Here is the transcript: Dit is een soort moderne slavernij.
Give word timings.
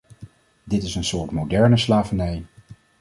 Dit 0.63 0.83
is 0.83 0.95
een 0.95 1.03
soort 1.03 1.31
moderne 1.31 1.77
slavernij. 1.77 2.45